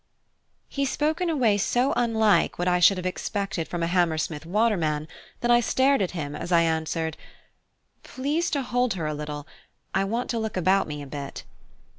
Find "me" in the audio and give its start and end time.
10.87-11.03